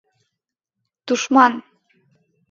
Тушман! 1.05 1.53